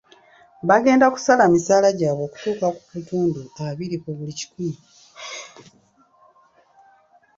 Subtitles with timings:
[0.69, 4.77] Bagenda kusala ku misaala gyabwe okutuuka ku bitundu abiri ku buli kikumi.